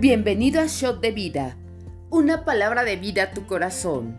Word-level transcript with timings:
Bienvenido 0.00 0.62
a 0.62 0.66
Shot 0.66 1.02
de 1.02 1.10
Vida, 1.10 1.58
una 2.08 2.46
palabra 2.46 2.84
de 2.84 2.96
vida 2.96 3.24
a 3.24 3.30
tu 3.32 3.44
corazón. 3.44 4.16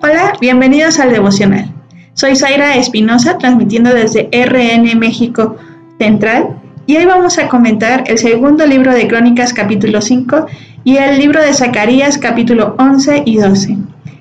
Hola, 0.00 0.32
bienvenidos 0.40 0.98
al 0.98 1.12
devocional. 1.12 1.70
Soy 2.14 2.34
Zaira 2.34 2.76
Espinosa, 2.76 3.36
transmitiendo 3.36 3.92
desde 3.92 4.30
RN 4.32 4.98
México 4.98 5.56
Central, 5.98 6.58
y 6.86 6.96
hoy 6.96 7.04
vamos 7.04 7.36
a 7.36 7.48
comentar 7.48 8.04
el 8.06 8.16
segundo 8.16 8.64
libro 8.64 8.94
de 8.94 9.08
Crónicas 9.08 9.52
capítulo 9.52 10.00
5 10.00 10.46
y 10.84 10.96
el 10.96 11.18
libro 11.18 11.42
de 11.42 11.52
Zacarías 11.52 12.16
capítulo 12.16 12.76
11 12.78 13.24
y 13.26 13.36
12. 13.36 13.76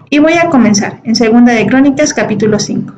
Y 0.10 0.20
voy 0.20 0.34
a 0.34 0.50
comenzar 0.50 1.02
en 1.04 1.16
Segunda 1.16 1.54
de 1.54 1.68
Crónicas 1.68 2.14
capítulo 2.14 2.60
5. 2.60 2.94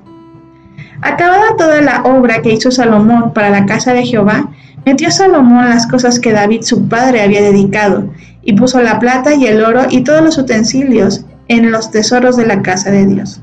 Acabada 1.01 1.55
toda 1.57 1.81
la 1.81 2.03
obra 2.03 2.41
que 2.41 2.53
hizo 2.53 2.69
Salomón 2.69 3.33
para 3.33 3.49
la 3.49 3.65
casa 3.65 3.93
de 3.93 4.05
Jehová, 4.05 4.51
metió 4.85 5.09
Salomón 5.09 5.69
las 5.69 5.87
cosas 5.87 6.19
que 6.19 6.33
David 6.33 6.61
su 6.61 6.87
padre 6.87 7.21
había 7.21 7.41
dedicado, 7.41 8.11
y 8.43 8.53
puso 8.53 8.79
la 8.81 8.99
plata 8.99 9.33
y 9.33 9.47
el 9.47 9.63
oro 9.63 9.87
y 9.89 10.03
todos 10.03 10.21
los 10.21 10.37
utensilios 10.37 11.25
en 11.47 11.71
los 11.71 11.89
tesoros 11.89 12.37
de 12.37 12.45
la 12.45 12.61
casa 12.61 12.91
de 12.91 13.07
Dios. 13.07 13.41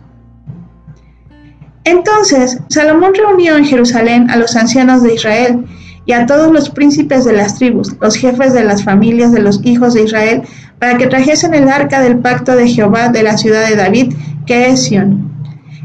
Entonces 1.82 2.60
Salomón 2.68 3.14
reunió 3.14 3.56
en 3.56 3.64
Jerusalén 3.64 4.30
a 4.30 4.36
los 4.36 4.54
ancianos 4.54 5.02
de 5.02 5.14
Israel 5.14 5.64
y 6.06 6.12
a 6.12 6.24
todos 6.24 6.52
los 6.52 6.70
príncipes 6.70 7.24
de 7.24 7.32
las 7.32 7.56
tribus, 7.56 7.94
los 8.00 8.16
jefes 8.16 8.54
de 8.54 8.64
las 8.64 8.84
familias 8.84 9.32
de 9.32 9.42
los 9.42 9.60
hijos 9.64 9.94
de 9.94 10.04
Israel, 10.04 10.42
para 10.78 10.96
que 10.96 11.08
trajesen 11.08 11.52
el 11.52 11.68
arca 11.68 12.00
del 12.00 12.18
pacto 12.18 12.54
de 12.54 12.68
Jehová 12.68 13.08
de 13.08 13.24
la 13.24 13.36
ciudad 13.36 13.68
de 13.68 13.76
David, 13.76 14.14
que 14.46 14.68
es 14.68 14.84
Sión. 14.84 15.32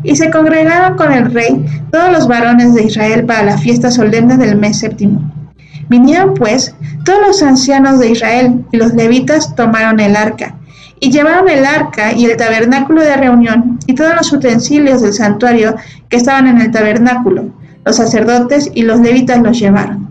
Y 0.03 0.15
se 0.15 0.29
congregaron 0.29 0.95
con 0.95 1.11
el 1.11 1.31
rey 1.31 1.65
todos 1.91 2.11
los 2.11 2.27
varones 2.27 2.73
de 2.75 2.83
Israel 2.83 3.25
para 3.25 3.43
la 3.43 3.57
fiesta 3.57 3.91
solemne 3.91 4.37
del 4.37 4.57
mes 4.57 4.79
séptimo. 4.79 5.21
Vinieron 5.89 6.35
pues 6.35 6.75
todos 7.03 7.19
los 7.27 7.43
ancianos 7.43 7.99
de 7.99 8.11
Israel 8.11 8.63
y 8.71 8.77
los 8.77 8.93
levitas 8.93 9.55
tomaron 9.55 9.99
el 9.99 10.15
arca, 10.15 10.55
y 10.99 11.11
llevaron 11.11 11.49
el 11.49 11.65
arca 11.65 12.13
y 12.13 12.25
el 12.25 12.37
tabernáculo 12.37 13.01
de 13.01 13.17
reunión 13.17 13.79
y 13.87 13.95
todos 13.95 14.15
los 14.15 14.31
utensilios 14.31 15.01
del 15.01 15.13
santuario 15.13 15.75
que 16.09 16.17
estaban 16.17 16.47
en 16.47 16.61
el 16.61 16.69
tabernáculo. 16.69 17.49
Los 17.83 17.95
sacerdotes 17.95 18.69
y 18.75 18.83
los 18.83 18.99
levitas 18.99 19.41
los 19.41 19.59
llevaron. 19.59 20.10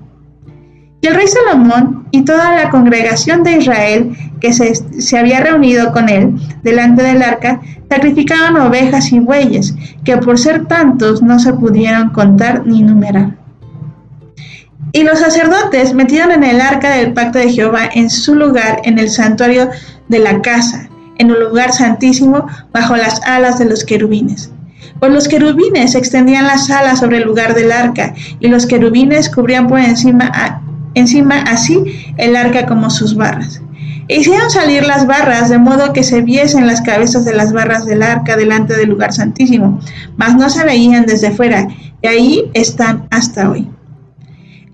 Y 1.02 1.06
el 1.06 1.14
rey 1.14 1.26
Salomón 1.26 2.06
y 2.10 2.22
toda 2.24 2.54
la 2.56 2.70
congregación 2.70 3.42
de 3.42 3.52
Israel 3.56 4.14
que 4.40 4.52
se, 4.52 5.18
había 5.18 5.40
reunido 5.40 5.92
con 5.92 6.08
él 6.08 6.34
delante 6.62 7.02
del 7.02 7.22
arca, 7.22 7.60
sacrificaban 7.88 8.56
ovejas 8.56 9.12
y 9.12 9.18
bueyes, 9.18 9.74
que 10.04 10.16
por 10.16 10.38
ser 10.38 10.66
tantos 10.66 11.22
no 11.22 11.38
se 11.38 11.52
pudieron 11.52 12.10
contar 12.10 12.66
ni 12.66 12.82
numerar. 12.82 13.36
Y 14.92 15.04
los 15.04 15.20
sacerdotes 15.20 15.94
metieron 15.94 16.32
en 16.32 16.44
el 16.44 16.60
arca 16.60 16.90
del 16.96 17.12
pacto 17.12 17.38
de 17.38 17.50
Jehová 17.50 17.88
en 17.94 18.10
su 18.10 18.34
lugar 18.34 18.80
en 18.84 18.98
el 18.98 19.08
santuario 19.08 19.70
de 20.08 20.18
la 20.18 20.42
casa, 20.42 20.88
en 21.18 21.30
un 21.30 21.40
lugar 21.40 21.72
santísimo 21.72 22.46
bajo 22.72 22.96
las 22.96 23.22
alas 23.22 23.58
de 23.58 23.66
los 23.66 23.84
querubines. 23.84 24.50
Pues 24.98 25.12
los 25.12 25.28
querubines 25.28 25.94
extendían 25.94 26.46
las 26.46 26.70
alas 26.70 26.98
sobre 27.00 27.18
el 27.18 27.24
lugar 27.24 27.54
del 27.54 27.72
arca, 27.72 28.14
y 28.40 28.48
los 28.48 28.66
querubines 28.66 29.30
cubrían 29.30 29.66
por 29.68 29.78
encima 29.78 30.30
a 30.34 30.60
encima 30.94 31.40
así 31.42 32.12
el 32.16 32.36
arca 32.36 32.66
como 32.66 32.90
sus 32.90 33.14
barras. 33.14 33.60
E 34.08 34.16
hicieron 34.16 34.50
salir 34.50 34.84
las 34.84 35.06
barras 35.06 35.48
de 35.48 35.58
modo 35.58 35.92
que 35.92 36.02
se 36.02 36.20
viesen 36.20 36.66
las 36.66 36.80
cabezas 36.80 37.24
de 37.24 37.34
las 37.34 37.52
barras 37.52 37.86
del 37.86 38.02
arca 38.02 38.36
delante 38.36 38.76
del 38.76 38.88
lugar 38.88 39.12
santísimo, 39.12 39.78
mas 40.16 40.34
no 40.34 40.50
se 40.50 40.64
veían 40.64 41.06
desde 41.06 41.30
fuera, 41.30 41.68
y 42.02 42.06
ahí 42.06 42.50
están 42.54 43.06
hasta 43.10 43.48
hoy. 43.48 43.70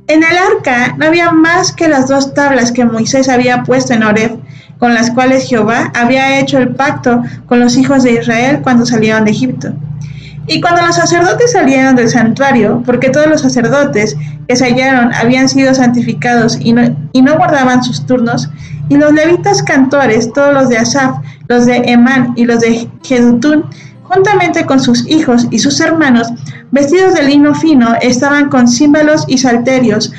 En 0.08 0.22
el 0.22 0.36
arca 0.38 0.94
no 0.96 1.06
había 1.06 1.32
más 1.32 1.72
que 1.72 1.88
las 1.88 2.08
dos 2.08 2.32
tablas 2.32 2.72
que 2.72 2.84
Moisés 2.84 3.28
había 3.28 3.64
puesto 3.64 3.92
en 3.92 4.04
Oreb, 4.04 4.38
con 4.78 4.94
las 4.94 5.10
cuales 5.10 5.48
Jehová 5.48 5.92
había 5.94 6.38
hecho 6.38 6.58
el 6.58 6.74
pacto 6.74 7.22
con 7.46 7.60
los 7.60 7.76
hijos 7.76 8.04
de 8.04 8.12
Israel 8.12 8.60
cuando 8.62 8.86
salieron 8.86 9.24
de 9.24 9.32
Egipto. 9.32 9.72
Y 10.48 10.60
cuando 10.60 10.86
los 10.86 10.96
sacerdotes 10.96 11.52
salieron 11.52 11.96
del 11.96 12.08
santuario, 12.08 12.82
porque 12.86 13.10
todos 13.10 13.26
los 13.26 13.40
sacerdotes 13.42 14.16
que 14.46 14.56
se 14.56 14.64
hallaron 14.64 15.12
habían 15.14 15.48
sido 15.48 15.74
santificados 15.74 16.58
y 16.60 16.72
no, 16.72 16.96
y 17.12 17.22
no 17.22 17.36
guardaban 17.36 17.82
sus 17.82 18.06
turnos, 18.06 18.48
y 18.88 18.96
los 18.96 19.12
levitas 19.12 19.62
cantores, 19.62 20.32
todos 20.32 20.54
los 20.54 20.68
de 20.68 20.78
Asaf, 20.78 21.16
los 21.48 21.66
de 21.66 21.76
Emán 21.86 22.32
y 22.36 22.44
los 22.44 22.60
de 22.60 22.88
Jedutún, 23.02 23.64
juntamente 24.04 24.64
con 24.64 24.80
sus 24.80 25.08
hijos 25.08 25.48
y 25.50 25.58
sus 25.58 25.80
hermanos, 25.80 26.28
vestidos 26.70 27.14
de 27.14 27.24
lino 27.24 27.54
fino, 27.54 27.94
estaban 28.00 28.48
con 28.48 28.68
címbalos 28.68 29.24
y 29.26 29.38
salterios, 29.38 30.12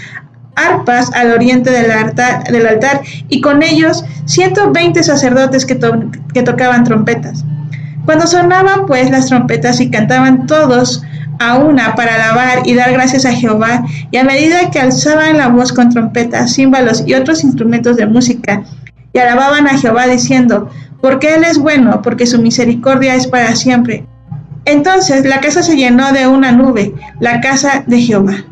arpas 0.56 1.14
al 1.14 1.32
oriente 1.32 1.70
del 1.70 1.92
altar, 1.92 2.44
del 2.46 2.66
altar 2.66 3.02
y 3.30 3.42
con 3.42 3.64
ellos 3.64 4.04
120 4.26 5.04
sacerdotes 5.04 5.66
que, 5.66 5.80
que 6.34 6.44
tocaban 6.44 6.84
trompetas. 6.84 7.46
Cuando 8.08 8.26
sonaban 8.26 8.86
pues 8.86 9.12
las 9.12 9.26
trompetas 9.26 9.82
y 9.82 9.92
cantaban 9.92 10.48
todos 10.48 11.04
a 11.40 11.58
una 11.58 11.94
para 11.94 12.16
alabar 12.16 12.66
y 12.66 12.74
dar 12.74 12.94
gracias 12.94 13.26
a 13.26 13.34
Jehová, 13.34 13.84
y 14.12 14.16
a 14.16 14.24
medida 14.24 14.72
que 14.72 14.80
alzaban 14.80 15.36
la 15.36 15.50
voz 15.50 15.74
con 15.74 15.90
trompetas, 15.90 16.54
címbalos 16.56 17.04
y 17.06 17.16
otros 17.16 17.44
instrumentos 17.44 17.98
de 17.98 18.06
música, 18.06 18.64
y 19.12 19.20
alababan 19.20 19.68
a 19.68 19.78
Jehová 19.78 20.08
diciendo, 20.08 20.70
porque 21.02 21.36
Él 21.36 21.44
es 21.44 21.58
bueno, 21.58 22.02
porque 22.02 22.26
su 22.26 22.42
misericordia 22.42 23.14
es 23.14 23.28
para 23.28 23.54
siempre. 23.58 24.06
Entonces 24.64 25.26
la 25.26 25.42
casa 25.42 25.62
se 25.62 25.76
llenó 25.76 26.14
de 26.14 26.28
una 26.28 26.54
nube, 26.54 26.96
la 27.20 27.42
casa 27.42 27.84
de 27.88 28.00
Jehová. 28.00 28.46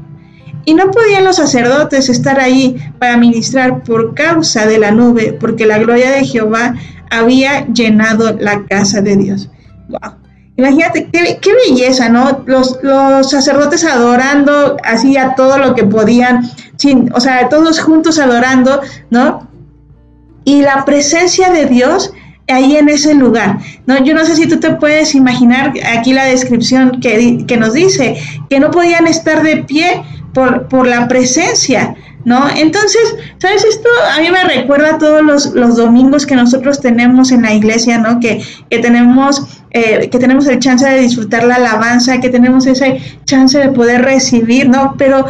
Y 0.65 0.73
no 0.73 0.89
podían 0.91 1.23
los 1.23 1.35
sacerdotes 1.35 2.09
estar 2.09 2.39
ahí 2.39 2.75
para 2.99 3.17
ministrar 3.17 3.83
por 3.83 4.15
causa 4.15 4.65
de 4.65 4.79
la 4.79 4.91
nube, 4.91 5.37
porque 5.39 5.65
la 5.65 5.77
gloria 5.77 6.11
de 6.11 6.25
Jehová 6.25 6.75
había 7.11 7.67
llenado 7.67 8.35
la 8.39 8.65
casa 8.65 9.01
de 9.01 9.15
Dios. 9.15 9.49
Wow. 9.89 10.25
Imagínate, 10.57 11.09
qué, 11.11 11.53
belleza, 11.67 12.07
¿no? 12.07 12.43
Los, 12.45 12.79
los, 12.81 13.29
sacerdotes 13.29 13.83
adorando 13.83 14.77
así 14.83 15.17
a 15.17 15.35
todo 15.35 15.57
lo 15.57 15.75
que 15.75 15.83
podían, 15.83 16.49
sin, 16.77 17.11
o 17.13 17.19
sea, 17.19 17.49
todos 17.49 17.79
juntos 17.81 18.19
adorando, 18.19 18.81
¿no? 19.09 19.49
Y 20.45 20.61
la 20.61 20.85
presencia 20.85 21.51
de 21.51 21.65
Dios 21.65 22.13
ahí 22.47 22.77
en 22.77 22.87
ese 22.87 23.15
lugar, 23.15 23.59
¿no? 23.85 24.01
Yo 24.03 24.13
no 24.13 24.23
sé 24.23 24.35
si 24.35 24.47
tú 24.47 24.59
te 24.59 24.71
puedes 24.75 25.13
imaginar 25.13 25.73
aquí 25.97 26.13
la 26.13 26.23
descripción 26.23 27.01
que, 27.01 27.43
que 27.45 27.57
nos 27.57 27.73
dice, 27.73 28.15
que 28.49 28.59
no 28.59 28.71
podían 28.71 29.07
estar 29.07 29.43
de 29.43 29.57
pie 29.57 30.03
por, 30.35 30.67
por 30.67 30.85
la 30.85 31.07
presencia, 31.07 31.95
¿no? 32.25 32.47
Entonces, 32.49 33.15
¿sabes? 33.39 33.63
Esto 33.63 33.89
a 34.15 34.19
mí 34.19 34.29
me 34.29 34.43
recuerda 34.43 34.95
a 34.95 34.97
todos 34.99 35.23
los, 35.23 35.45
los 35.55 35.77
domingos 35.77 36.25
que 36.25 36.35
nosotros 36.35 36.81
tenemos 36.81 37.31
en 37.31 37.41
la 37.41 37.53
iglesia, 37.53 37.97
¿no? 37.97 38.19
Que, 38.19 38.43
que 38.69 38.79
tenemos 38.79 39.63
eh, 39.77 40.09
que 40.09 40.19
tenemos 40.19 40.47
el 40.47 40.59
chance 40.59 40.87
de 40.87 41.01
disfrutar 41.01 41.43
la 41.43 41.55
alabanza, 41.55 42.21
que 42.21 42.29
tenemos 42.29 42.65
ese 42.65 43.01
chance 43.25 43.59
de 43.59 43.67
poder 43.67 44.03
recibir, 44.03 44.69
¿no? 44.69 44.95
Pero 44.97 45.25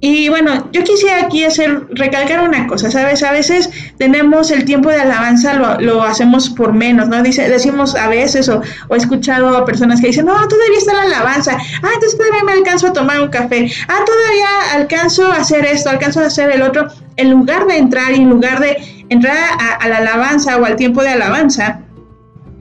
y 0.00 0.30
bueno, 0.30 0.70
yo 0.72 0.82
quisiera 0.84 1.20
aquí 1.20 1.44
hacer, 1.44 1.86
recalcar 1.90 2.48
una 2.48 2.66
cosa, 2.66 2.90
¿sabes? 2.90 3.22
A 3.22 3.32
veces 3.32 3.68
tenemos 3.98 4.50
el 4.50 4.64
tiempo 4.64 4.88
de 4.88 5.02
alabanza, 5.02 5.52
lo, 5.78 6.02
hacemos 6.02 6.48
por 6.48 6.72
menos, 6.72 7.08
¿no? 7.08 7.22
Dice, 7.22 7.46
decimos 7.50 7.94
a 7.94 8.08
veces, 8.08 8.48
o, 8.48 8.62
o, 8.88 8.94
he 8.94 8.96
escuchado 8.96 9.54
a 9.54 9.66
personas 9.66 10.00
que 10.00 10.06
dicen, 10.06 10.24
no, 10.24 10.32
todavía 10.48 10.78
está 10.78 10.94
la 10.94 11.02
alabanza, 11.02 11.58
ah, 11.58 11.90
entonces 11.92 12.16
todavía 12.16 12.42
me 12.44 12.52
alcanzo 12.52 12.86
a 12.86 12.92
tomar 12.94 13.20
un 13.20 13.28
café, 13.28 13.70
ah, 13.86 13.98
todavía 14.06 14.76
alcanzo 14.76 15.30
a 15.30 15.36
hacer 15.36 15.66
esto, 15.66 15.90
alcanzo 15.90 16.20
a 16.20 16.26
hacer 16.26 16.50
el 16.50 16.62
otro, 16.62 16.88
en 17.16 17.30
lugar 17.30 17.66
de 17.66 17.76
entrar 17.76 18.12
en 18.12 18.30
lugar 18.30 18.60
de 18.60 18.78
entrar 19.10 19.36
a 19.78 19.86
la 19.88 19.98
alabanza 19.98 20.56
o 20.56 20.64
al 20.64 20.76
tiempo 20.76 21.02
de 21.02 21.10
alabanza, 21.10 21.80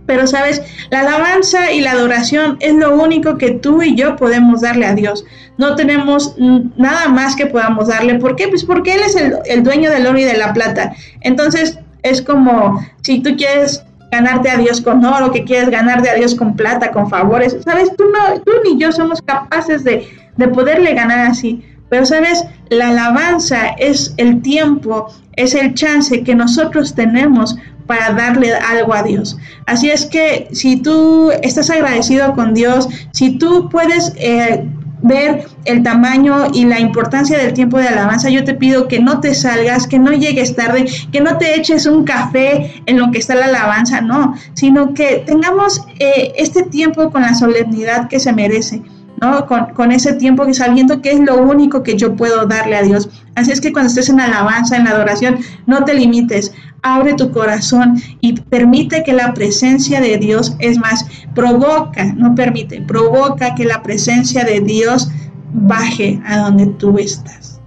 pero 0.09 0.25
sabes, 0.25 0.63
la 0.89 1.01
alabanza 1.01 1.71
y 1.71 1.81
la 1.81 1.91
adoración 1.91 2.57
es 2.61 2.73
lo 2.73 2.95
único 3.00 3.38
que 3.38 3.51
tú 3.51 3.83
y 3.83 3.95
yo 3.95 4.15
podemos 4.15 4.61
darle 4.61 4.88
a 4.88 4.95
Dios. 4.95 5.23
No 5.59 5.75
tenemos 5.75 6.33
nada 6.39 7.09
más 7.09 7.35
que 7.35 7.45
podamos 7.45 7.89
darle. 7.89 8.15
¿Por 8.15 8.35
qué? 8.35 8.47
Pues 8.47 8.63
porque 8.63 8.95
Él 8.95 9.01
es 9.06 9.15
el, 9.15 9.61
dueño 9.61 9.91
del 9.91 10.07
oro 10.07 10.17
y 10.17 10.23
de 10.23 10.35
la 10.35 10.51
plata. 10.51 10.94
Entonces 11.21 11.77
es 12.01 12.23
como 12.23 12.83
si 13.03 13.19
tú 13.19 13.38
quieres 13.38 13.83
ganarte 14.11 14.50
a 14.50 14.57
Dios 14.57 14.81
con 14.81 15.06
oro, 15.06 15.31
que 15.31 15.44
quieres 15.44 15.69
ganarte 15.69 16.09
a 16.09 16.15
Dios 16.15 16.33
con 16.33 16.56
plata, 16.56 16.89
con 16.89 17.07
favores. 17.07 17.56
Sabes, 17.63 17.95
tú, 17.95 18.06
no, 18.06 18.41
tú 18.41 18.51
ni 18.63 18.81
yo 18.81 18.91
somos 18.91 19.21
capaces 19.21 19.83
de, 19.83 20.09
de 20.38 20.47
poderle 20.47 20.95
ganar 20.95 21.27
así. 21.27 21.63
Pero 21.91 22.03
sabes, 22.07 22.44
la 22.71 22.89
alabanza 22.89 23.75
es 23.77 24.15
el 24.17 24.41
tiempo, 24.41 25.13
es 25.35 25.53
el 25.53 25.75
chance 25.75 26.23
que 26.23 26.33
nosotros 26.33 26.95
tenemos 26.95 27.56
para 27.89 28.13
darle 28.13 28.53
algo 28.53 28.94
a 28.94 29.01
Dios. 29.01 29.36
Así 29.65 29.89
es 29.89 30.06
que 30.06 30.47
si 30.51 30.75
tú 30.77 31.31
estás 31.41 31.71
agradecido 31.71 32.36
con 32.36 32.53
Dios, 32.53 32.88
si 33.13 33.39
tú 33.39 33.68
puedes... 33.69 34.13
Eh, 34.18 34.63
ver 35.01 35.47
el 35.63 35.81
tamaño 35.81 36.47
y 36.53 36.65
la 36.65 36.77
importancia 36.77 37.38
del 37.38 37.53
tiempo 37.53 37.77
de 37.77 37.88
alabanza, 37.88 38.30
yo 38.30 38.44
te 38.44 38.53
pido 38.53 38.89
que 38.89 39.00
no 39.00 39.21
te 39.21 39.33
salgas, 39.33 39.88
que 39.88 39.97
no 39.97 40.12
llegues 40.12 40.57
tarde, 40.57 40.88
que 41.13 41.21
no 41.21 41.38
te 41.38 41.56
eches 41.56 41.86
un 41.86 42.03
café 42.03 42.83
en 42.86 43.00
lo 43.00 43.09
que 43.09 43.19
está 43.19 43.33
la 43.33 43.45
alabanza, 43.45 44.01
no, 44.01 44.35
sino 44.56 44.94
que 44.94 45.24
tengamos 45.25 45.85
eh, 46.00 46.33
este 46.35 46.63
tiempo 46.63 47.09
con 47.12 47.21
la 47.21 47.33
solemnidad 47.33 48.09
que 48.09 48.19
se 48.19 48.33
merece. 48.33 48.81
¿no? 49.21 49.45
Con, 49.47 49.92
ese 49.92 50.13
tiempo 50.13 50.45
que 50.45 50.53
sabiendo 50.53 51.01
que 51.01 51.12
es 51.12 51.19
lo 51.19 51.38
único 51.42 51.83
que 51.83 51.97
yo 51.97 52.15
puedo 52.15 52.45
darle 52.45 52.77
a 52.77 52.83
Dios. 52.83 53.09
Así 53.35 53.51
es 53.51 53.62
que 53.62 53.71
cuando 53.71 53.89
estés 53.89 54.09
en 54.09 54.19
alabanza, 54.19 54.77
en 54.77 54.85
la 54.85 54.92
adoración, 54.92 55.39
no 55.65 55.83
te 55.83 55.94
limites, 55.94 56.53
abre 56.81 57.13
tu 57.13 57.31
corazón 57.31 58.01
y 58.21 58.33
permite 58.33 59.03
que 59.03 59.13
la 59.13 59.33
presencia 59.33 60.01
de 60.01 60.17
Dios, 60.17 60.55
es 60.59 60.77
más, 60.77 61.05
provoca, 61.35 62.05
no 62.13 62.35
permite, 62.35 62.81
provoca 62.81 63.55
que 63.55 63.65
la 63.65 63.81
presencia 63.83 64.43
de 64.43 64.61
Dios 64.61 65.09
baje 65.53 66.21
a 66.25 66.37
donde 66.37 66.67
tú 66.67 66.97
estás. 66.97 67.59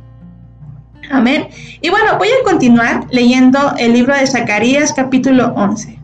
Amén. 1.10 1.48
Y 1.82 1.90
bueno, 1.90 2.16
voy 2.18 2.28
a 2.28 2.44
continuar 2.44 3.06
leyendo 3.10 3.58
el 3.78 3.92
libro 3.92 4.16
de 4.16 4.26
Zacarías 4.26 4.92
capítulo 4.94 5.52
11. 5.56 5.98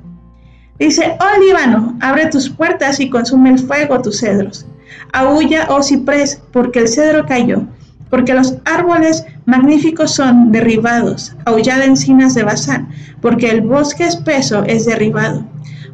Dice, 0.79 1.17
oh 1.19 1.41
Líbano, 1.41 1.97
abre 2.01 2.27
tus 2.27 2.51
puertas 2.51 3.01
y 3.01 3.09
consume 3.09 3.51
el 3.51 3.59
fuego 3.59 4.01
tus 4.03 4.21
cedros. 4.21 4.67
Aúlla, 5.13 5.67
oh 5.71 5.83
ciprés, 5.83 6.43
porque 6.53 6.81
el 6.81 6.89
cedro 6.89 7.25
cayó 7.27 7.67
porque 8.11 8.35
los 8.35 8.57
árboles 8.65 9.25
magníficos 9.49 10.11
son 10.15 10.53
derribados, 10.53 11.35
aullad 11.47 11.83
encinas 11.83 12.35
de 12.35 12.43
Bazán, 12.43 12.91
porque 13.23 13.49
el 13.49 13.63
bosque 13.63 14.05
espeso 14.05 14.63
es 14.65 14.85
derribado. 14.85 15.43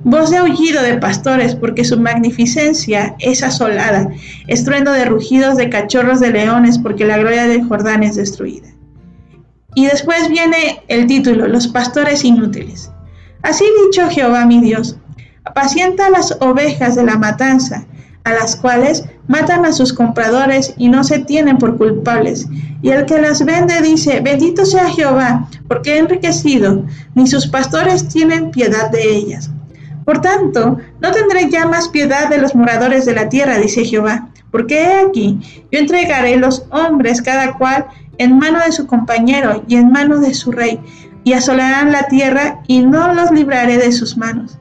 Voz 0.02 0.30
de 0.30 0.38
aullido 0.38 0.82
de 0.82 0.96
pastores, 0.96 1.54
porque 1.54 1.84
su 1.84 2.00
magnificencia 2.00 3.14
es 3.20 3.44
asolada, 3.44 4.08
estruendo 4.48 4.90
de 4.90 5.04
rugidos 5.04 5.56
de 5.56 5.70
cachorros 5.70 6.18
de 6.18 6.32
leones, 6.32 6.78
porque 6.78 7.04
la 7.04 7.16
gloria 7.16 7.46
del 7.46 7.62
Jordán 7.62 8.02
es 8.02 8.16
destruida. 8.16 8.66
Y 9.76 9.86
después 9.86 10.28
viene 10.28 10.82
el 10.88 11.06
título, 11.06 11.46
Los 11.46 11.68
pastores 11.68 12.24
inútiles. 12.24 12.90
Así 13.42 13.64
dicho 13.86 14.10
Jehová 14.10 14.46
mi 14.46 14.60
Dios, 14.60 14.96
apacienta 15.44 16.10
las 16.10 16.36
ovejas 16.40 16.96
de 16.96 17.04
la 17.04 17.18
matanza, 17.18 17.86
a 18.24 18.32
las 18.32 18.56
cuales 18.56 19.04
matan 19.28 19.64
a 19.64 19.72
sus 19.72 19.92
compradores 19.92 20.74
y 20.76 20.88
no 20.88 21.04
se 21.04 21.20
tienen 21.20 21.58
por 21.58 21.76
culpables. 21.76 22.46
Y 22.82 22.90
el 22.90 23.04
que 23.06 23.20
las 23.20 23.44
vende 23.44 23.80
dice, 23.82 24.20
bendito 24.20 24.64
sea 24.64 24.88
Jehová, 24.88 25.48
porque 25.68 25.92
ha 25.92 25.98
enriquecido, 25.98 26.84
ni 27.14 27.26
sus 27.26 27.46
pastores 27.46 28.08
tienen 28.08 28.50
piedad 28.50 28.90
de 28.90 29.02
ellas. 29.14 29.50
Por 30.04 30.20
tanto, 30.20 30.78
no 31.00 31.10
tendré 31.12 31.48
ya 31.50 31.66
más 31.66 31.88
piedad 31.88 32.28
de 32.28 32.38
los 32.38 32.54
moradores 32.54 33.06
de 33.06 33.14
la 33.14 33.28
tierra, 33.28 33.58
dice 33.58 33.84
Jehová, 33.84 34.28
porque 34.50 34.82
he 34.82 35.00
aquí, 35.00 35.40
yo 35.72 35.78
entregaré 35.78 36.36
los 36.36 36.66
hombres 36.70 37.22
cada 37.22 37.54
cual 37.54 37.86
en 38.18 38.38
mano 38.38 38.60
de 38.64 38.72
su 38.72 38.86
compañero 38.86 39.64
y 39.66 39.76
en 39.76 39.90
mano 39.90 40.20
de 40.20 40.34
su 40.34 40.52
rey, 40.52 40.78
y 41.24 41.32
asolarán 41.32 41.90
la 41.90 42.06
tierra 42.06 42.60
y 42.66 42.82
no 42.82 43.14
los 43.14 43.30
libraré 43.30 43.78
de 43.78 43.92
sus 43.92 44.16
manos. 44.16 44.58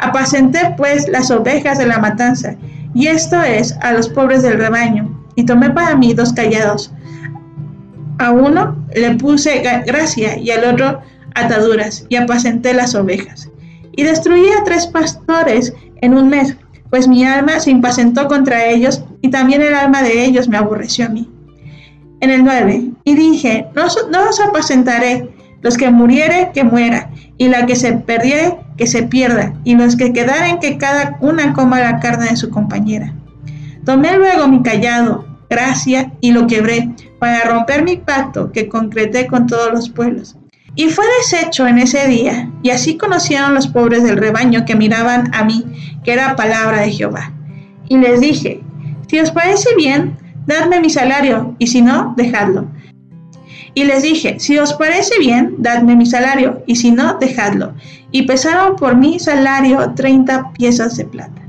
Apacenté 0.00 0.74
pues 0.76 1.08
las 1.08 1.30
ovejas 1.30 1.78
de 1.78 1.86
la 1.86 1.98
matanza, 1.98 2.56
y 2.94 3.06
esto 3.06 3.40
es 3.42 3.76
a 3.80 3.92
los 3.92 4.08
pobres 4.08 4.42
del 4.42 4.58
rebaño, 4.58 5.08
y 5.36 5.44
tomé 5.44 5.70
para 5.70 5.96
mí 5.96 6.14
dos 6.14 6.32
callados. 6.32 6.92
A 8.18 8.30
uno 8.32 8.76
le 8.94 9.14
puse 9.14 9.62
gracia 9.86 10.38
y 10.38 10.50
al 10.50 10.64
otro 10.74 11.00
ataduras, 11.34 12.04
y 12.08 12.16
apacenté 12.16 12.74
las 12.74 12.94
ovejas. 12.94 13.48
Y 13.92 14.02
destruí 14.02 14.48
a 14.50 14.64
tres 14.64 14.86
pastores 14.86 15.72
en 16.02 16.14
un 16.14 16.28
mes, 16.28 16.56
pues 16.90 17.06
mi 17.06 17.24
alma 17.24 17.60
se 17.60 17.70
impacientó 17.70 18.26
contra 18.26 18.66
ellos, 18.66 19.04
y 19.22 19.30
también 19.30 19.62
el 19.62 19.74
alma 19.74 20.02
de 20.02 20.24
ellos 20.24 20.48
me 20.48 20.58
aborreció 20.58 21.06
a 21.06 21.10
mí. 21.10 21.30
En 22.20 22.30
el 22.30 22.44
9, 22.44 22.90
y 23.04 23.14
dije, 23.14 23.66
no, 23.74 23.84
no 24.10 24.28
os 24.28 24.40
apacentaré, 24.40 25.30
los 25.62 25.76
que 25.76 25.90
muriere, 25.90 26.50
que 26.52 26.64
muera, 26.64 27.10
y 27.38 27.48
la 27.48 27.64
que 27.64 27.76
se 27.76 27.92
perdiere, 27.92 28.58
que 28.80 28.86
se 28.86 29.02
pierda, 29.02 29.52
y 29.62 29.74
los 29.74 29.94
que 29.94 30.10
quedaren, 30.10 30.58
que 30.58 30.78
cada 30.78 31.18
una 31.20 31.52
coma 31.52 31.80
la 31.80 32.00
carne 32.00 32.30
de 32.30 32.36
su 32.36 32.48
compañera. 32.48 33.12
Tomé 33.84 34.16
luego 34.16 34.48
mi 34.48 34.62
callado, 34.62 35.26
gracia, 35.50 36.12
y 36.22 36.32
lo 36.32 36.46
quebré, 36.46 36.88
para 37.18 37.44
romper 37.44 37.82
mi 37.84 37.98
pacto 37.98 38.52
que 38.52 38.70
concreté 38.70 39.26
con 39.26 39.46
todos 39.46 39.70
los 39.70 39.90
pueblos. 39.90 40.34
Y 40.76 40.88
fue 40.88 41.04
deshecho 41.18 41.66
en 41.66 41.76
ese 41.76 42.08
día, 42.08 42.50
y 42.62 42.70
así 42.70 42.96
conocieron 42.96 43.52
los 43.52 43.68
pobres 43.68 44.02
del 44.02 44.16
rebaño 44.16 44.64
que 44.64 44.76
miraban 44.76 45.30
a 45.34 45.44
mí, 45.44 45.66
que 46.02 46.14
era 46.14 46.34
palabra 46.34 46.80
de 46.80 46.90
Jehová. 46.90 47.34
Y 47.86 47.98
les 47.98 48.22
dije, 48.22 48.62
si 49.08 49.18
os 49.18 49.30
parece 49.30 49.68
bien, 49.76 50.16
dadme 50.46 50.80
mi 50.80 50.88
salario, 50.88 51.54
y 51.58 51.66
si 51.66 51.82
no, 51.82 52.14
dejadlo 52.16 52.66
y 53.74 53.84
les 53.84 54.02
dije, 54.02 54.38
si 54.40 54.58
os 54.58 54.72
parece 54.74 55.18
bien, 55.18 55.54
dadme 55.58 55.96
mi 55.96 56.06
salario, 56.06 56.62
y 56.66 56.76
si 56.76 56.90
no, 56.90 57.14
dejadlo. 57.14 57.72
Y 58.10 58.22
pesaron 58.22 58.76
por 58.76 58.96
mi 58.96 59.18
salario 59.18 59.92
treinta 59.94 60.50
piezas 60.52 60.96
de 60.96 61.04
plata. 61.04 61.40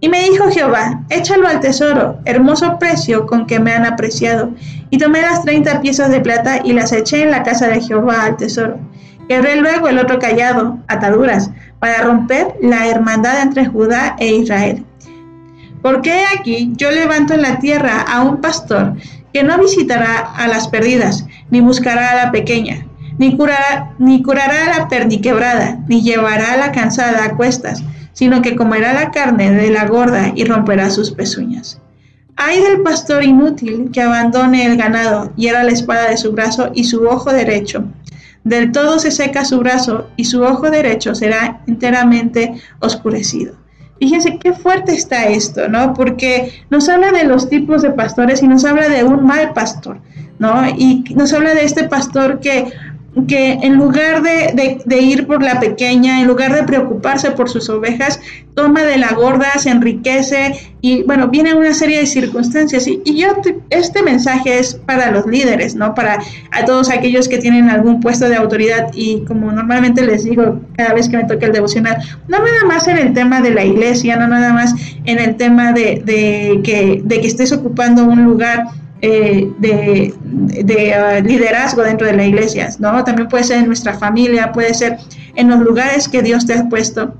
Y 0.00 0.08
me 0.08 0.22
dijo 0.22 0.50
Jehová, 0.50 1.02
échalo 1.10 1.46
al 1.46 1.60
tesoro, 1.60 2.18
hermoso 2.24 2.78
precio 2.78 3.26
con 3.26 3.46
que 3.46 3.60
me 3.60 3.72
han 3.72 3.84
apreciado. 3.84 4.50
Y 4.88 4.98
tomé 4.98 5.20
las 5.20 5.42
treinta 5.42 5.80
piezas 5.80 6.10
de 6.10 6.20
plata 6.20 6.60
y 6.64 6.72
las 6.72 6.92
eché 6.92 7.22
en 7.22 7.30
la 7.30 7.42
casa 7.42 7.68
de 7.68 7.82
Jehová 7.82 8.24
al 8.24 8.36
tesoro. 8.36 8.78
Quebré 9.28 9.56
luego 9.56 9.88
el 9.88 9.98
otro 9.98 10.18
callado, 10.18 10.78
ataduras, 10.88 11.50
para 11.80 12.02
romper 12.02 12.54
la 12.62 12.88
hermandad 12.88 13.42
entre 13.42 13.66
Judá 13.66 14.16
e 14.18 14.32
Israel. 14.32 14.84
Porque 15.82 16.24
aquí 16.38 16.72
yo 16.76 16.90
levanto 16.90 17.34
en 17.34 17.42
la 17.42 17.58
tierra 17.58 18.02
a 18.02 18.22
un 18.22 18.40
pastor 18.40 18.94
que 19.32 19.42
no 19.42 19.58
visitará 19.58 20.18
a 20.18 20.48
las 20.48 20.68
perdidas, 20.68 21.24
ni 21.50 21.60
buscará 21.60 22.10
a 22.10 22.26
la 22.26 22.32
pequeña, 22.32 22.86
ni 23.18 23.36
curará, 23.36 23.94
ni 23.98 24.22
curará 24.22 24.66
a 24.66 24.78
la 24.78 24.88
perniquebrada, 24.88 25.78
ni 25.88 26.02
llevará 26.02 26.52
a 26.52 26.56
la 26.56 26.72
cansada 26.72 27.24
a 27.24 27.36
cuestas, 27.36 27.82
sino 28.12 28.42
que 28.42 28.56
comerá 28.56 28.92
la 28.92 29.10
carne 29.10 29.50
de 29.50 29.70
la 29.70 29.86
gorda 29.86 30.32
y 30.34 30.44
romperá 30.44 30.90
sus 30.90 31.10
pezuñas. 31.10 31.80
Ay 32.36 32.60
del 32.62 32.80
pastor 32.80 33.22
inútil 33.22 33.90
que 33.92 34.00
abandone 34.00 34.64
el 34.64 34.76
ganado, 34.76 35.32
y 35.36 35.48
era 35.48 35.62
la 35.64 35.72
espada 35.72 36.08
de 36.08 36.16
su 36.16 36.32
brazo 36.32 36.70
y 36.74 36.84
su 36.84 37.04
ojo 37.04 37.30
derecho. 37.32 37.84
Del 38.44 38.72
todo 38.72 38.98
se 38.98 39.10
seca 39.10 39.44
su 39.44 39.58
brazo 39.58 40.08
y 40.16 40.24
su 40.24 40.42
ojo 40.42 40.70
derecho 40.70 41.14
será 41.14 41.60
enteramente 41.66 42.54
oscurecido. 42.78 43.59
Fíjense 44.00 44.38
qué 44.38 44.54
fuerte 44.54 44.94
está 44.94 45.28
esto, 45.28 45.68
¿no? 45.68 45.92
Porque 45.92 46.64
nos 46.70 46.88
habla 46.88 47.12
de 47.12 47.24
los 47.24 47.50
tipos 47.50 47.82
de 47.82 47.90
pastores 47.90 48.42
y 48.42 48.48
nos 48.48 48.64
habla 48.64 48.88
de 48.88 49.04
un 49.04 49.26
mal 49.26 49.52
pastor, 49.52 50.00
¿no? 50.38 50.66
Y 50.70 51.04
nos 51.14 51.34
habla 51.34 51.54
de 51.54 51.66
este 51.66 51.84
pastor 51.84 52.40
que 52.40 52.72
que 53.26 53.54
en 53.54 53.76
lugar 53.76 54.22
de, 54.22 55.00
ir 55.00 55.26
por 55.26 55.42
la 55.42 55.58
pequeña, 55.58 56.20
en 56.20 56.28
lugar 56.28 56.54
de 56.54 56.62
preocuparse 56.62 57.32
por 57.32 57.50
sus 57.50 57.68
ovejas, 57.68 58.20
toma 58.54 58.84
de 58.84 58.98
la 58.98 59.12
gorda, 59.14 59.50
se 59.58 59.70
enriquece 59.70 60.52
y 60.80 61.02
bueno, 61.02 61.28
viene 61.28 61.54
una 61.54 61.74
serie 61.74 61.98
de 61.98 62.06
circunstancias. 62.06 62.86
Y, 62.86 63.02
y 63.04 63.20
yo, 63.20 63.28
este 63.70 64.02
mensaje 64.02 64.60
es 64.60 64.74
para 64.74 65.10
los 65.10 65.26
líderes, 65.26 65.74
¿no? 65.74 65.94
Para 65.94 66.20
a 66.52 66.64
todos 66.64 66.88
aquellos 66.88 67.28
que 67.28 67.38
tienen 67.38 67.68
algún 67.68 68.00
puesto 68.00 68.28
de 68.28 68.36
autoridad 68.36 68.90
y 68.94 69.24
como 69.24 69.50
normalmente 69.50 70.04
les 70.06 70.24
digo 70.24 70.60
cada 70.76 70.94
vez 70.94 71.08
que 71.08 71.16
me 71.16 71.24
toca 71.24 71.46
el 71.46 71.52
devocional, 71.52 71.96
no 72.28 72.38
nada 72.38 72.64
más 72.66 72.86
en 72.86 72.98
el 72.98 73.12
tema 73.12 73.40
de 73.40 73.50
la 73.50 73.64
iglesia, 73.64 74.16
no 74.16 74.28
nada 74.28 74.52
más 74.52 74.74
en 75.04 75.18
el 75.18 75.36
tema 75.36 75.72
de, 75.72 76.02
de 76.04 76.60
que, 76.62 77.02
de 77.04 77.20
que 77.20 77.26
estés 77.26 77.52
ocupando 77.52 78.04
un 78.04 78.24
lugar 78.24 78.66
eh, 79.02 79.50
de, 79.58 80.14
uh, 80.22 81.26
liderazgo 81.26 81.82
dentro 81.82 82.06
de 82.06 82.14
la 82.14 82.24
iglesia, 82.24 82.68
¿no? 82.78 83.02
También 83.04 83.28
puede 83.28 83.44
ser 83.44 83.58
en 83.58 83.66
nuestra 83.66 83.94
familia, 83.94 84.52
puede 84.52 84.74
ser 84.74 84.98
en 85.34 85.48
los 85.48 85.60
lugares 85.60 86.08
que 86.08 86.22
Dios 86.22 86.46
te 86.46 86.54
ha 86.54 86.68
puesto. 86.68 87.14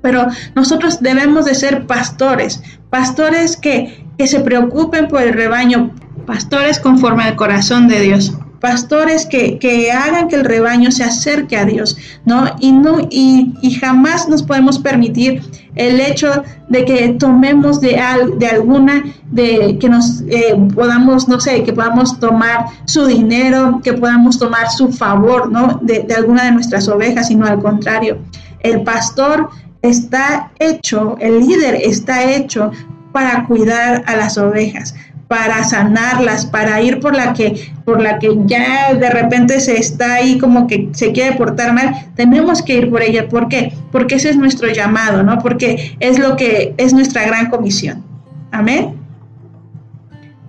Pero 0.00 0.26
nosotros 0.54 1.00
debemos 1.00 1.44
de 1.44 1.54
ser 1.54 1.86
pastores, 1.86 2.62
pastores 2.90 3.56
que, 3.56 4.04
que 4.18 4.26
se 4.26 4.40
preocupen 4.40 5.08
por 5.08 5.22
el 5.22 5.32
rebaño, 5.32 5.94
pastores 6.26 6.78
conforme 6.78 7.24
al 7.24 7.36
corazón 7.36 7.88
de 7.88 8.00
Dios 8.00 8.36
pastores 8.62 9.26
que, 9.26 9.58
que, 9.58 9.90
hagan 9.90 10.28
que 10.28 10.36
el 10.36 10.44
rebaño 10.44 10.92
se 10.92 11.02
acerque 11.02 11.56
a 11.56 11.64
Dios, 11.64 11.96
¿no? 12.24 12.44
Y, 12.60 12.70
no 12.70 13.08
y, 13.10 13.52
jamás 13.80 14.28
nos 14.28 14.44
podemos 14.44 14.78
permitir 14.78 15.42
el 15.74 16.00
hecho 16.00 16.44
de 16.68 16.84
que 16.84 17.08
tomemos 17.18 17.80
de, 17.80 17.98
al, 17.98 18.38
de 18.38 18.46
alguna, 18.46 19.02
de 19.32 19.78
que 19.80 19.88
nos 19.88 20.22
eh, 20.28 20.56
podamos, 20.76 21.26
no 21.26 21.40
sé, 21.40 21.64
que 21.64 21.72
podamos 21.72 22.20
tomar 22.20 22.66
su 22.84 23.04
dinero, 23.06 23.80
que 23.82 23.94
podamos 23.94 24.38
tomar 24.38 24.70
su 24.70 24.92
favor, 24.92 25.50
¿no? 25.50 25.80
De, 25.82 26.04
de 26.04 26.14
alguna 26.14 26.44
de 26.44 26.52
nuestras 26.52 26.86
ovejas, 26.86 27.26
sino 27.26 27.46
al 27.46 27.60
contrario. 27.60 28.18
El 28.60 28.84
pastor 28.84 29.50
está 29.82 30.52
hecho, 30.60 31.16
el 31.18 31.40
líder 31.40 31.74
está 31.82 32.30
hecho 32.30 32.70
para 33.12 33.44
cuidar 33.46 34.04
a 34.06 34.14
las 34.14 34.38
ovejas, 34.38 34.94
para 35.32 35.64
sanarlas, 35.64 36.44
para 36.44 36.82
ir 36.82 37.00
por 37.00 37.16
la 37.16 37.32
que 37.32 37.72
por 37.86 38.02
la 38.02 38.18
que 38.18 38.36
ya 38.44 38.92
de 38.92 39.08
repente 39.08 39.60
se 39.60 39.78
está 39.78 40.16
ahí 40.16 40.36
como 40.36 40.66
que 40.66 40.90
se 40.92 41.12
quiere 41.12 41.34
portar 41.36 41.72
mal, 41.72 42.10
tenemos 42.16 42.60
que 42.60 42.76
ir 42.76 42.90
por 42.90 43.00
ella, 43.00 43.30
¿por 43.30 43.48
qué? 43.48 43.72
Porque 43.90 44.16
ese 44.16 44.28
es 44.28 44.36
nuestro 44.36 44.70
llamado, 44.70 45.22
¿no? 45.22 45.38
Porque 45.38 45.96
es 46.00 46.18
lo 46.18 46.36
que 46.36 46.74
es 46.76 46.92
nuestra 46.92 47.24
gran 47.24 47.48
comisión. 47.48 48.04
Amén. 48.50 48.94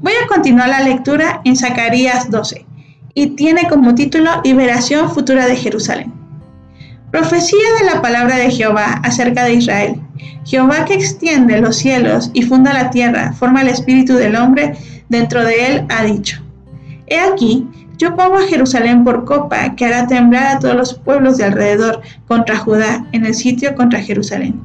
Voy 0.02 0.12
a 0.22 0.28
continuar 0.28 0.68
la 0.68 0.82
lectura 0.82 1.40
en 1.46 1.56
Zacarías 1.56 2.30
12 2.30 2.66
y 3.14 3.28
tiene 3.28 3.70
como 3.70 3.96
título 3.96 4.42
Liberación 4.44 5.10
futura 5.10 5.48
de 5.48 5.56
Jerusalén. 5.56 6.12
Profecía 7.10 7.70
de 7.80 7.86
la 7.86 8.02
palabra 8.02 8.36
de 8.36 8.52
Jehová 8.52 9.00
acerca 9.02 9.46
de 9.46 9.54
Israel. 9.54 10.02
Jehová 10.46 10.86
que 10.86 10.94
extiende 10.94 11.62
los 11.62 11.78
cielos 11.78 12.30
y 12.34 12.44
funda 12.44 12.74
la 12.74 12.90
tierra, 12.90 13.34
forma 13.34 13.62
el 13.62 13.70
espíritu 13.70 14.16
del 14.16 14.36
hombre, 14.36 14.76
dentro 15.10 15.44
de 15.44 15.68
él 15.68 15.86
ha 15.90 16.04
dicho. 16.04 16.42
He 17.08 17.20
aquí, 17.20 17.68
yo 17.98 18.16
pongo 18.16 18.38
a 18.38 18.48
Jerusalén 18.48 19.04
por 19.04 19.26
copa 19.26 19.76
que 19.76 19.86
hará 19.86 20.08
temblar 20.08 20.48
a 20.48 20.60
todos 20.60 20.76
los 20.76 20.94
pueblos 20.94 21.38
de 21.38 21.46
alrededor 21.46 22.02
contra 22.28 22.58
Judá, 22.58 23.06
en 23.12 23.26
el 23.26 23.34
sitio 23.34 23.76
contra 23.76 24.02
Jerusalén. 24.02 24.62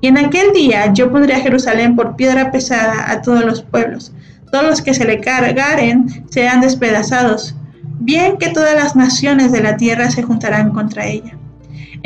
Y 0.00 0.08
en 0.08 0.18
aquel 0.18 0.52
día 0.52 0.92
yo 0.92 1.10
pondré 1.10 1.34
a 1.34 1.40
Jerusalén 1.40 1.96
por 1.96 2.16
piedra 2.16 2.50
pesada 2.50 3.10
a 3.10 3.22
todos 3.22 3.44
los 3.44 3.62
pueblos. 3.62 4.12
Todos 4.52 4.64
los 4.64 4.82
que 4.82 4.94
se 4.94 5.04
le 5.04 5.20
cargaren 5.20 6.24
serán 6.30 6.60
despedazados. 6.60 7.54
Bien 7.98 8.36
que 8.36 8.50
todas 8.50 8.74
las 8.74 8.94
naciones 8.94 9.52
de 9.52 9.62
la 9.62 9.76
tierra 9.76 10.10
se 10.10 10.22
juntarán 10.22 10.70
contra 10.70 11.06
ella. 11.06 11.36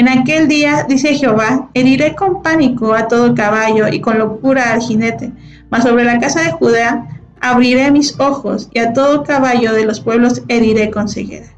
En 0.00 0.08
aquel 0.08 0.48
día, 0.48 0.86
dice 0.88 1.14
Jehová, 1.14 1.68
heriré 1.74 2.14
con 2.14 2.40
pánico 2.40 2.94
a 2.94 3.06
todo 3.06 3.34
caballo 3.34 3.86
y 3.88 4.00
con 4.00 4.18
locura 4.18 4.72
al 4.72 4.80
jinete, 4.80 5.30
mas 5.68 5.82
sobre 5.82 6.04
la 6.04 6.18
casa 6.18 6.40
de 6.40 6.52
Judá 6.52 7.06
abriré 7.38 7.90
mis 7.90 8.18
ojos 8.18 8.70
y 8.72 8.78
a 8.78 8.94
todo 8.94 9.24
caballo 9.24 9.74
de 9.74 9.84
los 9.84 10.00
pueblos 10.00 10.40
heriré 10.48 10.90
con 10.90 11.06
ceguera. 11.06 11.48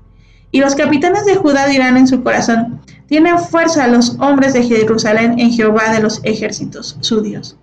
Y 0.51 0.59
los 0.59 0.75
capitanes 0.75 1.25
de 1.25 1.37
Judá 1.37 1.69
dirán 1.69 1.97
en 1.97 2.09
su 2.09 2.25
corazón, 2.25 2.81
tienen 3.07 3.39
fuerza 3.39 3.87
los 3.87 4.17
hombres 4.19 4.55
de 4.55 4.65
Jerusalén 4.65 5.39
en 5.39 5.53
Jehová 5.53 5.93
de 5.93 6.03
los 6.03 6.21
ejércitos, 6.25 6.97
su 6.99 7.21
Dios. 7.21 7.57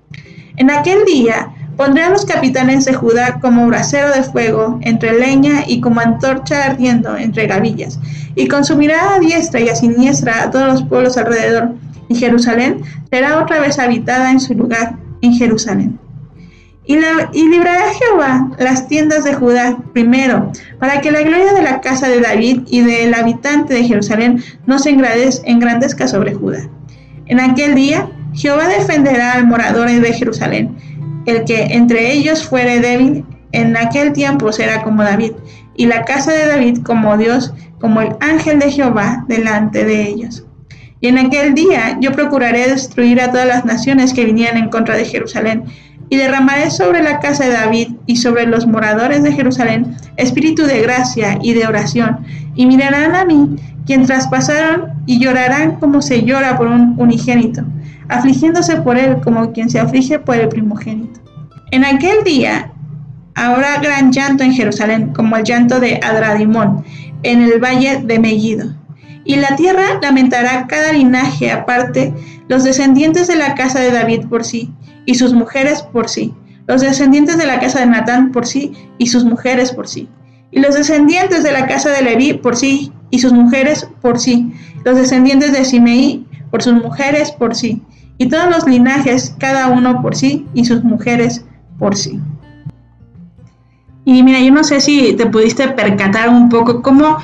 En 0.55 0.71
aquel 0.71 1.03
día 1.03 1.55
pondré 1.79 2.03
a 2.03 2.09
los 2.09 2.25
capitanes 2.25 2.83
de 2.83 2.93
Judá 2.93 3.39
como 3.39 3.65
brasero 3.67 4.11
de 4.11 4.21
fuego 4.23 4.79
entre 4.81 5.17
leña 5.17 5.63
y 5.65 5.79
como 5.79 6.01
antorcha 6.01 6.65
ardiendo 6.65 7.15
entre 7.15 7.47
gavillas, 7.47 7.97
y 8.35 8.49
consumirá 8.49 9.15
a 9.15 9.19
diestra 9.19 9.61
y 9.61 9.69
a 9.69 9.75
siniestra 9.77 10.43
a 10.43 10.51
todos 10.51 10.67
los 10.67 10.83
pueblos 10.83 11.15
alrededor, 11.15 11.69
y 12.09 12.15
Jerusalén 12.15 12.81
será 13.09 13.39
otra 13.39 13.61
vez 13.61 13.79
habitada 13.79 14.29
en 14.29 14.41
su 14.41 14.55
lugar, 14.55 14.97
en 15.21 15.33
Jerusalén. 15.33 15.97
Y, 16.85 16.97
librará 16.97 17.93
Jehová 17.93 18.51
las 18.59 18.89
tiendas 18.89 19.23
de 19.23 19.35
Judá 19.35 19.77
primero, 19.93 20.51
para 20.79 20.99
que 20.99 21.11
la 21.11 21.21
gloria 21.21 21.53
de 21.53 21.61
la 21.61 21.79
casa 21.79 22.09
de 22.09 22.19
David 22.19 22.63
y 22.67 22.81
del 22.81 23.13
habitante 23.13 23.73
de 23.73 23.85
Jerusalén 23.85 24.43
no 24.65 24.79
se 24.79 24.89
engrandezca 24.89 26.09
sobre 26.09 26.33
Judá. 26.33 26.67
En 27.27 27.39
aquel 27.39 27.73
día 27.73 28.09
Jehová 28.33 28.67
defenderá 28.67 29.33
al 29.33 29.47
morador 29.47 29.89
de 29.89 30.13
Jerusalén. 30.13 30.75
El 31.29 31.45
que 31.45 31.61
entre 31.61 32.11
ellos 32.11 32.43
fuere 32.43 32.79
débil, 32.79 33.23
en 33.51 33.77
aquel 33.77 34.13
tiempo 34.13 34.51
será 34.51 34.81
como 34.81 35.03
David, 35.03 35.33
y 35.75 35.85
la 35.85 36.03
casa 36.03 36.31
de 36.31 36.47
David 36.47 36.79
como 36.83 37.17
Dios, 37.17 37.53
como 37.79 38.01
el 38.01 38.15
ángel 38.19 38.59
de 38.59 38.71
Jehová 38.71 39.25
delante 39.27 39.85
de 39.85 40.07
ellos. 40.07 40.43
Y 41.01 41.07
en 41.07 41.19
aquel 41.19 41.53
día 41.53 41.97
yo 42.01 42.11
procuraré 42.11 42.67
destruir 42.67 43.21
a 43.21 43.31
todas 43.31 43.47
las 43.47 43.63
naciones 43.63 44.11
que 44.11 44.25
vinieran 44.25 44.57
en 44.57 44.69
contra 44.69 44.97
de 44.97 45.05
Jerusalén, 45.05 45.65
y 46.09 46.17
derramaré 46.17 46.71
sobre 46.71 47.03
la 47.03 47.19
casa 47.19 47.45
de 47.45 47.51
David 47.51 47.89
y 48.09 48.15
sobre 48.15 48.47
los 48.47 48.65
moradores 48.65 49.21
de 49.21 49.33
Jerusalén 49.33 49.95
espíritu 50.17 50.63
de 50.63 50.81
gracia 50.81 51.37
y 51.43 51.53
de 51.53 51.67
oración, 51.67 52.25
y 52.55 52.65
mirarán 52.65 53.15
a 53.15 53.23
mí, 53.23 53.55
quien 53.85 54.07
traspasaron, 54.07 54.93
y 55.05 55.19
llorarán 55.19 55.75
como 55.75 56.01
se 56.01 56.23
llora 56.23 56.57
por 56.57 56.65
un 56.69 56.95
unigénito, 56.97 57.61
afligiéndose 58.07 58.77
por 58.77 58.97
él 58.97 59.21
como 59.23 59.51
quien 59.51 59.69
se 59.69 59.79
aflige 59.79 60.17
por 60.17 60.37
el 60.37 60.49
primogénito. 60.49 61.19
En 61.69 61.85
aquel 61.85 62.23
día 62.23 62.71
habrá 63.35 63.77
gran 63.77 64.11
llanto 64.11 64.43
en 64.43 64.53
Jerusalén, 64.53 65.13
como 65.13 65.37
el 65.37 65.43
llanto 65.43 65.79
de 65.79 65.99
Adradimón, 66.03 66.83
en 67.21 67.43
el 67.43 67.63
valle 67.63 68.01
de 68.03 68.17
Megiddo. 68.17 68.73
Y 69.23 69.35
la 69.35 69.55
tierra 69.55 69.99
lamentará 70.01 70.65
cada 70.65 70.93
linaje 70.93 71.51
aparte, 71.51 72.11
los 72.47 72.63
descendientes 72.63 73.27
de 73.27 73.35
la 73.35 73.53
casa 73.53 73.79
de 73.79 73.91
David 73.91 74.25
por 74.27 74.43
sí, 74.43 74.73
y 75.05 75.13
sus 75.13 75.31
mujeres 75.33 75.83
por 75.83 76.09
sí, 76.09 76.33
los 76.69 76.81
descendientes 76.81 77.39
de 77.39 77.47
la 77.47 77.59
casa 77.59 77.79
de 77.79 77.87
Natán 77.87 78.31
por 78.31 78.45
sí 78.45 78.73
y 78.99 79.07
sus 79.07 79.25
mujeres 79.25 79.71
por 79.71 79.87
sí, 79.87 80.07
y 80.51 80.59
los 80.59 80.75
descendientes 80.75 81.41
de 81.41 81.51
la 81.51 81.65
casa 81.65 81.89
de 81.89 82.03
Leví 82.03 82.33
por 82.33 82.55
sí 82.55 82.93
y 83.09 83.17
sus 83.17 83.33
mujeres 83.33 83.89
por 84.03 84.19
sí, 84.19 84.53
los 84.85 84.95
descendientes 84.95 85.51
de 85.51 85.65
Simeí 85.65 86.27
por 86.51 86.61
sus 86.61 86.73
mujeres 86.73 87.31
por 87.31 87.55
sí, 87.55 87.81
y 88.19 88.27
todos 88.27 88.51
los 88.51 88.67
linajes, 88.67 89.35
cada 89.39 89.69
uno 89.69 90.03
por 90.03 90.15
sí 90.15 90.45
y 90.53 90.63
sus 90.63 90.83
mujeres 90.83 91.43
por 91.79 91.95
sí. 91.97 92.19
Y 94.05 94.21
mira, 94.21 94.39
yo 94.39 94.51
no 94.51 94.63
sé 94.63 94.79
si 94.79 95.13
te 95.13 95.25
pudiste 95.25 95.69
percatar 95.69 96.29
un 96.29 96.49
poco 96.49 96.83
cómo 96.83 97.17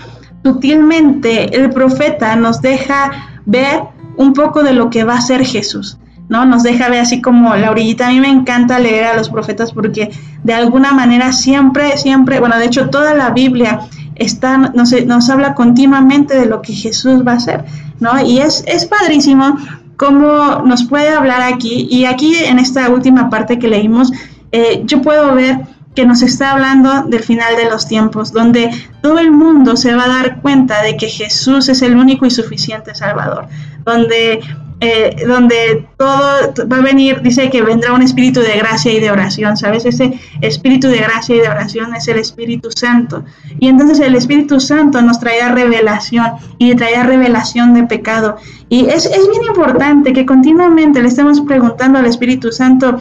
sutilmente 0.43 1.55
el 1.55 1.69
profeta 1.69 2.35
nos 2.35 2.63
deja 2.63 3.11
ver 3.45 3.81
un 4.17 4.33
poco 4.33 4.63
de 4.63 4.73
lo 4.73 4.89
que 4.89 5.03
va 5.03 5.17
a 5.17 5.21
ser 5.21 5.45
Jesús. 5.45 5.99
¿No? 6.29 6.45
Nos 6.45 6.63
deja 6.63 6.89
ver 6.89 7.01
así 7.01 7.21
como 7.21 7.55
la 7.55 7.71
orillita. 7.71 8.07
A 8.07 8.11
mí 8.11 8.19
me 8.19 8.29
encanta 8.29 8.79
leer 8.79 9.05
a 9.05 9.15
los 9.15 9.29
profetas 9.29 9.71
porque 9.71 10.11
de 10.43 10.53
alguna 10.53 10.91
manera 10.91 11.31
siempre, 11.31 11.97
siempre, 11.97 12.39
bueno, 12.39 12.57
de 12.57 12.65
hecho 12.65 12.89
toda 12.89 13.13
la 13.13 13.31
Biblia 13.31 13.81
está, 14.15 14.57
nos, 14.57 14.91
nos 15.05 15.29
habla 15.29 15.53
continuamente 15.53 16.37
de 16.37 16.45
lo 16.45 16.61
que 16.61 16.73
Jesús 16.73 17.25
va 17.25 17.33
a 17.33 17.35
hacer, 17.35 17.65
¿no? 17.99 18.21
Y 18.25 18.39
es, 18.39 18.63
es 18.67 18.85
padrísimo 18.85 19.57
cómo 19.97 20.63
nos 20.65 20.85
puede 20.85 21.09
hablar 21.09 21.41
aquí. 21.41 21.87
Y 21.89 22.05
aquí 22.05 22.35
en 22.35 22.59
esta 22.59 22.89
última 22.89 23.29
parte 23.29 23.59
que 23.59 23.67
leímos, 23.67 24.11
eh, 24.51 24.83
yo 24.85 25.01
puedo 25.01 25.33
ver 25.35 25.61
que 25.95 26.05
nos 26.05 26.21
está 26.21 26.51
hablando 26.51 27.03
del 27.03 27.23
final 27.23 27.55
de 27.55 27.69
los 27.69 27.87
tiempos, 27.87 28.33
donde 28.33 28.69
todo 29.01 29.17
el 29.19 29.31
mundo 29.31 29.77
se 29.77 29.95
va 29.95 30.03
a 30.03 30.09
dar 30.09 30.41
cuenta 30.41 30.81
de 30.81 30.97
que 30.97 31.07
Jesús 31.07 31.69
es 31.69 31.81
el 31.81 31.95
único 31.95 32.25
y 32.25 32.31
suficiente 32.31 32.93
Salvador, 32.93 33.47
donde 33.85 34.41
eh, 34.81 35.23
donde 35.25 35.87
todo 35.97 36.53
va 36.69 36.77
a 36.77 36.81
venir, 36.81 37.21
dice 37.21 37.49
que 37.49 37.61
vendrá 37.61 37.93
un 37.93 38.01
espíritu 38.01 38.41
de 38.41 38.57
gracia 38.57 38.91
y 38.91 38.99
de 38.99 39.09
oración, 39.09 39.55
¿sabes? 39.55 39.85
Ese 39.85 40.19
espíritu 40.41 40.89
de 40.89 40.97
gracia 40.97 41.35
y 41.35 41.39
de 41.39 41.47
oración 41.47 41.95
es 41.95 42.07
el 42.09 42.17
Espíritu 42.17 42.69
Santo. 42.71 43.23
Y 43.59 43.69
entonces 43.69 43.99
el 44.01 44.15
Espíritu 44.15 44.59
Santo 44.59 45.01
nos 45.01 45.19
traerá 45.19 45.53
revelación 45.53 46.25
y 46.57 46.75
traerá 46.75 47.03
revelación 47.03 47.73
de 47.73 47.83
pecado. 47.83 48.35
Y 48.67 48.87
es, 48.87 49.05
es 49.05 49.29
bien 49.29 49.43
importante 49.47 50.11
que 50.11 50.25
continuamente 50.25 51.01
le 51.01 51.07
estemos 51.07 51.39
preguntando 51.41 51.99
al 51.99 52.05
Espíritu 52.05 52.51
Santo, 52.51 52.99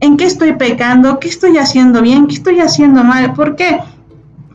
¿en 0.00 0.16
qué 0.16 0.24
estoy 0.24 0.54
pecando? 0.54 1.20
¿Qué 1.20 1.28
estoy 1.28 1.56
haciendo 1.56 2.02
bien? 2.02 2.26
¿Qué 2.26 2.34
estoy 2.34 2.58
haciendo 2.58 3.04
mal? 3.04 3.32
¿Por 3.34 3.54
qué? 3.54 3.78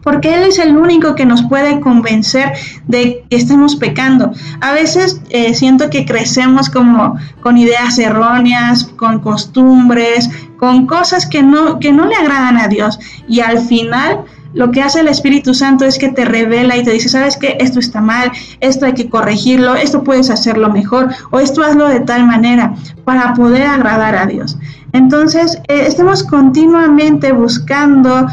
Porque 0.04 0.34
Él 0.34 0.44
es 0.44 0.60
el 0.60 0.78
único 0.78 1.16
que 1.16 1.26
nos 1.26 1.44
puede 1.44 1.80
convencer 1.80 2.54
de 2.88 3.24
que 3.30 3.36
estamos 3.36 3.76
pecando. 3.76 4.32
A 4.62 4.74
veces 4.74 5.22
eh, 5.30 5.54
siento 5.54 5.90
que 5.90 6.06
crecemos 6.06 6.70
como 6.70 7.18
con 7.42 7.58
ideas 7.58 7.98
erróneas, 8.00 8.84
con 8.84 9.20
costumbres, 9.20 10.30
con 10.58 10.88
cosas 10.88 11.26
que 11.26 11.44
no, 11.44 11.80
que 11.80 11.92
no 11.92 12.06
le 12.06 12.16
agradan 12.16 12.58
a 12.58 12.68
Dios 12.68 13.00
y 13.28 13.42
al 13.42 13.60
final 13.60 14.26
lo 14.54 14.72
que 14.72 14.82
hace 14.82 15.02
el 15.02 15.08
Espíritu 15.08 15.54
Santo 15.54 15.86
es 15.86 15.98
que 15.98 16.10
te 16.10 16.26
revela 16.26 16.78
y 16.78 16.84
te 16.84 16.92
dice, 16.92 17.10
sabes 17.10 17.38
que 17.38 17.58
esto 17.60 17.80
está 17.80 18.02
mal, 18.02 18.32
esto 18.60 18.86
hay 18.86 18.94
que 18.94 19.10
corregirlo, 19.10 19.76
esto 19.76 20.04
puedes 20.04 20.30
hacerlo 20.30 20.70
mejor 20.70 21.10
o 21.32 21.40
esto 21.40 21.64
hazlo 21.64 21.88
de 21.88 22.00
tal 22.02 22.26
manera 22.26 22.74
para 23.06 23.34
poder 23.34 23.64
agradar 23.64 24.16
a 24.16 24.26
Dios. 24.26 24.58
Entonces, 24.94 25.60
eh, 25.68 25.86
estemos 25.86 26.24
continuamente 26.24 27.32
buscando 27.32 28.28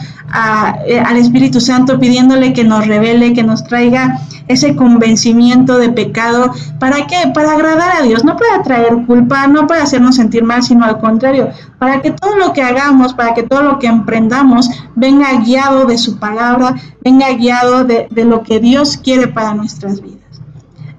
eh, 0.87 0.99
al 0.99 1.17
Espíritu 1.17 1.61
Santo 1.61 1.99
pidiéndole 1.99 2.53
que 2.53 2.65
nos 2.65 2.87
revele, 2.87 3.35
que 3.35 3.43
nos 3.43 3.65
traiga 3.65 4.19
ese 4.49 4.75
convencimiento 4.77 5.79
de 5.79 5.91
pecado. 5.91 6.53
¿Para 6.79 7.07
qué? 7.07 7.31
Para 7.33 7.53
agradar 7.53 7.97
a 7.97 8.03
Dios, 8.03 8.25
no 8.25 8.37
para 8.37 8.63
traer 8.63 9.05
culpa, 9.07 9.47
no 9.47 9.67
para 9.67 9.83
hacernos 9.83 10.17
sentir 10.17 10.45
mal, 10.45 10.63
sino 10.63 10.85
al 10.85 10.99
contrario, 10.99 11.51
para 11.79 12.01
que 12.03 12.11
todo 12.11 12.37
lo 12.37 12.53
que 12.53 12.63
hagamos, 12.63 13.15
para 13.15 13.35
que 13.35 13.43
todo 13.43 13.63
lo 13.63 13.79
que 13.79 13.87
emprendamos 13.87 14.71
venga 14.95 15.33
guiado 15.41 15.87
de 15.87 15.99
su 16.05 16.19
palabra, 16.19 16.75
venga 17.03 17.33
guiado 17.33 17.85
de, 17.85 18.09
lo 18.25 18.43
que 18.43 18.61
Dios 18.61 18.97
quiere 18.97 19.29
para 19.29 19.55
nuestras 19.55 20.01
vidas. 20.01 20.41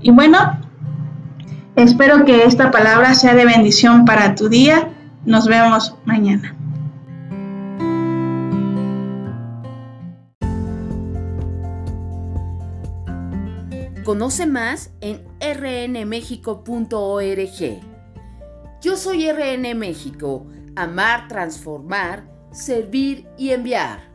Y 0.02 0.12
bueno, 0.12 0.38
espero 1.76 2.26
que 2.26 2.46
esta 2.46 2.72
palabra 2.72 3.14
sea 3.14 3.36
de 3.36 3.46
bendición 3.46 4.06
para 4.06 4.36
tu 4.36 4.50
día. 4.50 4.90
Nos 5.26 5.48
vemos 5.48 5.96
mañana. 6.06 6.56
Conoce 14.04 14.46
más 14.46 14.92
en 15.02 15.24
rnmexico.org. 15.40 17.82
Yo 18.82 18.98
soy 18.98 19.32
RN 19.32 19.74
México, 19.74 20.46
amar, 20.76 21.28
transformar, 21.28 22.30
servir 22.52 23.28
y 23.36 23.50
enviar. 23.50 24.15